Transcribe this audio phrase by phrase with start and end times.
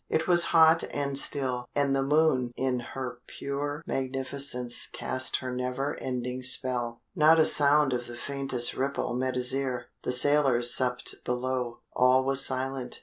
[0.09, 5.95] It was hot and still, and the moon in her pure magnificence cast her never
[5.99, 7.03] ending spell.
[7.15, 9.89] Not a sound of the faintest ripple met his ear.
[10.01, 11.81] The sailors supped below.
[11.95, 12.99] All was silence.